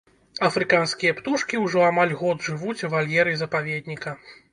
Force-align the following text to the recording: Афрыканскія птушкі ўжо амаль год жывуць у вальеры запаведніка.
Афрыканскія 0.45 1.11
птушкі 1.19 1.59
ўжо 1.65 1.83
амаль 1.89 2.13
год 2.21 2.41
жывуць 2.47 2.77
у 2.87 2.89
вальеры 2.95 3.37
запаведніка. 3.43 4.15